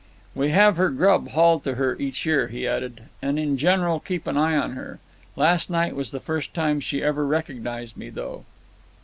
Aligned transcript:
"We 0.33 0.49
have 0.49 0.77
her 0.77 0.89
grub 0.89 1.27
hauled 1.27 1.63
to 1.65 1.75
her 1.75 1.95
each 1.95 2.25
year," 2.25 2.47
he 2.47 2.67
added, 2.67 3.03
"and 3.21 3.37
in 3.37 3.55
general 3.55 3.99
keep 3.99 4.25
an 4.25 4.35
eye 4.35 4.57
on 4.57 4.71
her. 4.71 4.97
Last 5.35 5.69
night 5.69 5.95
was 5.95 6.09
the 6.09 6.19
first 6.19 6.55
time 6.55 6.79
she 6.79 7.03
ever 7.03 7.23
recognized 7.23 7.95
me, 7.95 8.09
though." 8.09 8.43